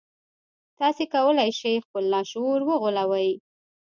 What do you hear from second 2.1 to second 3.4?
لاشعور وغولوئ